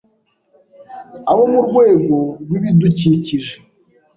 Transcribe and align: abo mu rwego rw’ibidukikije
abo 1.31 1.43
mu 1.53 1.59
rwego 1.67 2.17
rw’ibidukikije 2.45 3.55